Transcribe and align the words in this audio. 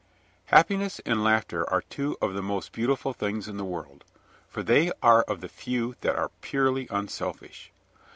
Happiness 0.45 0.99
and 1.05 1.23
laughter 1.23 1.69
are 1.71 1.83
two 1.83 2.17
of 2.23 2.33
the 2.33 2.41
most 2.41 2.71
beautiful 2.71 3.13
things 3.13 3.47
in 3.47 3.57
the 3.57 3.63
world, 3.63 4.03
for 4.47 4.63
they 4.63 4.91
are 5.03 5.21
of 5.21 5.41
the 5.41 5.47
few 5.47 5.95
that 6.01 6.15
are 6.15 6.31
purely 6.41 6.87
unselfish. 6.89 7.71